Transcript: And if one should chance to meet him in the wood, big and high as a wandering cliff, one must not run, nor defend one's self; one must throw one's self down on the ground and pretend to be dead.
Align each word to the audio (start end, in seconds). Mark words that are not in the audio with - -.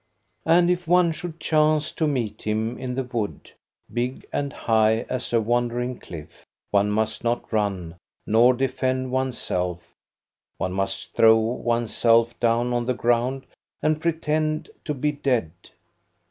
And 0.47 0.71
if 0.71 0.87
one 0.87 1.11
should 1.11 1.39
chance 1.39 1.91
to 1.91 2.07
meet 2.07 2.41
him 2.41 2.75
in 2.79 2.95
the 2.95 3.03
wood, 3.03 3.51
big 3.93 4.25
and 4.33 4.51
high 4.51 5.05
as 5.09 5.31
a 5.31 5.39
wandering 5.39 5.99
cliff, 5.99 6.43
one 6.71 6.89
must 6.89 7.23
not 7.23 7.53
run, 7.53 7.97
nor 8.25 8.55
defend 8.55 9.11
one's 9.11 9.37
self; 9.37 9.93
one 10.57 10.73
must 10.73 11.13
throw 11.13 11.37
one's 11.37 11.95
self 11.95 12.39
down 12.39 12.73
on 12.73 12.85
the 12.87 12.95
ground 12.95 13.45
and 13.83 14.01
pretend 14.01 14.71
to 14.85 14.95
be 14.95 15.11
dead. 15.11 15.51